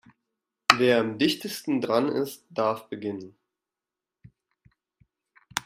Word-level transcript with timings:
Wer 0.77 0.99
am 0.99 1.19
dichtesten 1.19 1.79
dran 1.79 2.09
ist, 2.09 2.43
darf 2.49 2.89
beginnen. 2.89 3.35